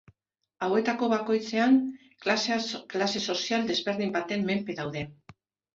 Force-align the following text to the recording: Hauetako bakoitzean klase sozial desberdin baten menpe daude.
Hauetako 0.67 1.09
bakoitzean 1.11 1.77
klase 2.25 3.23
sozial 3.29 3.71
desberdin 3.73 4.19
baten 4.21 4.51
menpe 4.53 4.83
daude. 4.83 5.11